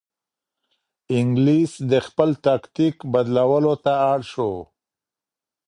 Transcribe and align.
انګلیس 1.17 1.71
د 1.91 1.93
خپل 2.07 2.29
تاکتیک 2.45 2.95
بدلولو 3.11 3.73
ته 3.83 3.93
اړ 4.11 4.19
شو. 4.31 4.51